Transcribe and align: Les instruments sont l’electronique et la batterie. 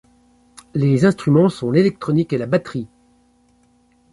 Les 0.73 1.05
instruments 1.05 1.49
sont 1.49 1.69
l’electronique 1.69 2.33
et 2.33 2.39
la 2.39 2.47
batterie. 2.47 2.87